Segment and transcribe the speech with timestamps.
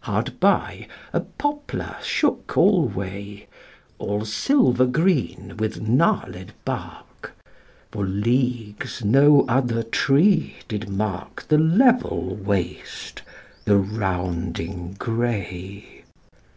[0.00, 3.46] Hard by a poplar shook alway,
[4.00, 7.36] All silver green with gnarled bark:
[7.92, 13.22] For leagues no other tree did mark The level waste,
[13.64, 16.02] the rounding gray.